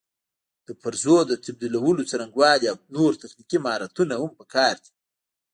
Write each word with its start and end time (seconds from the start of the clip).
د 0.67 0.69
پرزو 0.81 1.17
د 1.27 1.33
تبدیلولو 1.45 2.07
څرنګوالي 2.11 2.65
او 2.71 2.77
نور 2.95 3.11
تخنیکي 3.21 3.57
مهارتونه 3.65 4.13
هم 4.21 4.31
پکار 4.39 4.75
دي. 4.83 4.91